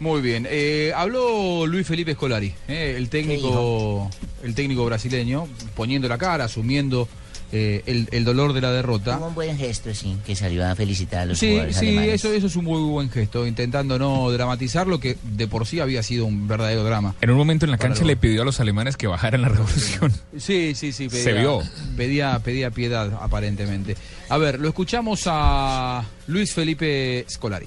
Muy 0.00 0.20
bien. 0.20 0.46
Eh, 0.48 0.92
habló 0.94 1.66
Luis 1.66 1.86
Felipe 1.86 2.14
Scolari, 2.14 2.54
eh, 2.68 2.94
el 2.96 3.08
técnico, 3.08 4.08
el 4.44 4.54
técnico 4.54 4.84
brasileño, 4.84 5.48
poniendo 5.74 6.08
la 6.08 6.18
cara, 6.18 6.44
asumiendo 6.44 7.08
eh, 7.50 7.82
el, 7.86 8.08
el 8.12 8.24
dolor 8.24 8.52
de 8.52 8.60
la 8.60 8.70
derrota. 8.70 9.16
Tuvo 9.16 9.26
un 9.28 9.34
buen 9.34 9.56
gesto, 9.58 9.92
sí, 9.94 10.16
que 10.24 10.36
salió 10.36 10.64
a 10.64 10.76
felicitar 10.76 11.22
a 11.22 11.26
los 11.26 11.38
Sí, 11.38 11.48
jugadores 11.48 11.76
sí, 11.78 11.86
alemanes. 11.88 12.14
eso, 12.14 12.32
eso 12.32 12.46
es 12.46 12.54
un 12.56 12.64
muy 12.66 12.80
buen 12.82 13.10
gesto, 13.10 13.44
intentando 13.46 13.98
no 13.98 14.30
dramatizar 14.30 14.86
lo 14.86 15.00
que 15.00 15.16
de 15.24 15.48
por 15.48 15.66
sí 15.66 15.80
había 15.80 16.02
sido 16.04 16.26
un 16.26 16.46
verdadero 16.46 16.84
drama. 16.84 17.16
En 17.20 17.30
un 17.30 17.36
momento 17.36 17.64
en 17.64 17.72
la 17.72 17.78
cancha 17.78 18.04
le 18.04 18.16
pidió 18.16 18.42
a 18.42 18.44
los 18.44 18.60
alemanes 18.60 18.96
que 18.96 19.06
bajaran 19.08 19.42
la 19.42 19.48
revolución. 19.48 20.12
Sí, 20.36 20.74
sí, 20.76 20.92
sí. 20.92 21.10
Se 21.10 21.32
vio. 21.32 21.60
Pedía, 21.96 22.38
pedía 22.38 22.70
piedad, 22.70 23.18
aparentemente. 23.20 23.96
A 24.28 24.36
ver, 24.38 24.60
lo 24.60 24.68
escuchamos 24.68 25.22
a 25.26 26.04
Luis 26.28 26.52
Felipe 26.54 27.24
Scolari. 27.28 27.66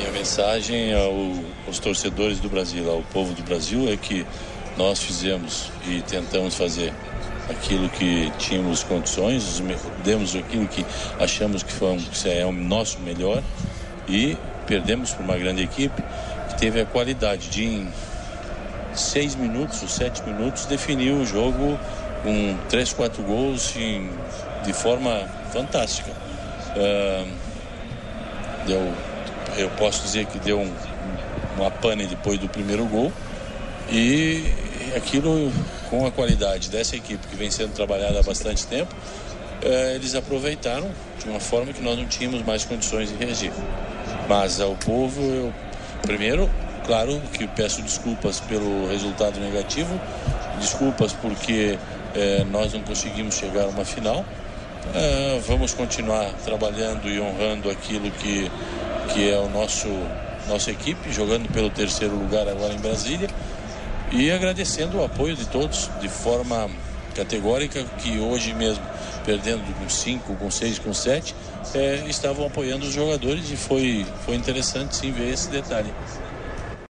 Minha 0.00 0.12
mensagem 0.12 0.94
ao- 0.94 1.44
aos 1.66 1.78
torcedores 1.78 2.40
do 2.40 2.48
Brasil, 2.48 2.90
ao 2.90 3.02
povo 3.02 3.34
do 3.34 3.42
Brasil, 3.42 3.86
é 3.92 3.98
que 3.98 4.24
nós 4.74 4.98
fizemos 4.98 5.70
e 5.86 6.00
tentamos 6.00 6.54
fazer 6.54 6.90
aquilo 7.50 7.86
que 7.90 8.32
tínhamos 8.38 8.82
condições, 8.82 9.62
demos 10.02 10.34
aquilo 10.34 10.66
que 10.68 10.86
achamos 11.18 11.62
que, 11.62 11.70
foi 11.70 11.98
que 11.98 12.28
é 12.30 12.46
o 12.46 12.50
nosso 12.52 12.98
melhor 13.00 13.42
e 14.08 14.38
perdemos 14.66 15.10
para 15.12 15.22
uma 15.22 15.36
grande 15.36 15.62
equipe 15.62 16.02
que 16.48 16.56
teve 16.58 16.80
a 16.80 16.86
qualidade 16.86 17.50
de, 17.50 17.64
em 17.66 17.92
seis 18.94 19.34
minutos 19.34 19.82
ou 19.82 19.88
sete 19.88 20.22
minutos, 20.22 20.64
definir 20.64 21.12
o 21.12 21.26
jogo 21.26 21.78
com 22.22 22.56
três, 22.70 22.90
quatro 22.90 23.22
gols 23.22 23.76
em- 23.76 24.10
de 24.64 24.72
forma 24.72 25.28
fantástica. 25.52 26.10
Ah, 26.74 27.26
deu, 28.66 28.94
eu 29.56 29.68
posso 29.70 30.02
dizer 30.02 30.26
que 30.26 30.38
deu 30.38 30.60
um, 30.60 30.72
uma 31.56 31.70
pane 31.70 32.06
depois 32.06 32.38
do 32.38 32.48
primeiro 32.48 32.84
gol 32.86 33.12
e 33.90 34.44
aquilo 34.96 35.52
com 35.88 36.06
a 36.06 36.10
qualidade 36.10 36.70
dessa 36.70 36.96
equipe 36.96 37.26
que 37.26 37.36
vem 37.36 37.50
sendo 37.50 37.72
trabalhada 37.72 38.20
há 38.20 38.22
bastante 38.22 38.66
tempo, 38.66 38.94
eh, 39.62 39.94
eles 39.96 40.14
aproveitaram 40.14 40.90
de 41.18 41.28
uma 41.28 41.40
forma 41.40 41.72
que 41.72 41.82
nós 41.82 41.98
não 41.98 42.06
tínhamos 42.06 42.42
mais 42.44 42.64
condições 42.64 43.08
de 43.08 43.16
reagir. 43.16 43.52
Mas 44.28 44.60
ao 44.60 44.76
povo, 44.76 45.20
eu 45.20 45.54
primeiro, 46.02 46.48
claro 46.86 47.20
que 47.32 47.46
peço 47.48 47.82
desculpas 47.82 48.40
pelo 48.40 48.88
resultado 48.88 49.40
negativo, 49.40 50.00
desculpas 50.60 51.12
porque 51.12 51.78
eh, 52.14 52.44
nós 52.50 52.72
não 52.72 52.82
conseguimos 52.82 53.34
chegar 53.34 53.64
a 53.64 53.68
uma 53.68 53.84
final. 53.84 54.24
Ah, 54.94 55.38
vamos 55.46 55.74
continuar 55.74 56.32
trabalhando 56.44 57.08
e 57.08 57.20
honrando 57.20 57.70
aquilo 57.70 58.10
que, 58.10 58.50
que 59.12 59.30
é 59.30 59.38
o 59.38 59.48
nosso 59.48 59.88
nossa 60.48 60.70
equipe, 60.70 61.12
jogando 61.12 61.48
pelo 61.52 61.70
terceiro 61.70 62.14
lugar 62.16 62.48
agora 62.48 62.72
em 62.72 62.78
Brasília 62.78 63.28
e 64.10 64.30
agradecendo 64.30 64.98
o 64.98 65.04
apoio 65.04 65.36
de 65.36 65.46
todos 65.46 65.88
de 66.00 66.08
forma 66.08 66.68
categórica 67.14 67.84
que 67.98 68.18
hoje 68.18 68.54
mesmo 68.54 68.82
perdendo 69.24 69.62
com 69.78 69.88
5, 69.88 70.34
com 70.36 70.50
6, 70.50 70.78
com 70.78 70.94
7 70.94 71.34
estavam 72.08 72.46
apoiando 72.46 72.86
os 72.86 72.92
jogadores 72.92 73.50
e 73.50 73.56
foi, 73.56 74.06
foi 74.24 74.34
interessante 74.34 74.96
sim 74.96 75.12
ver 75.12 75.32
esse 75.32 75.48
detalhe. 75.48 75.92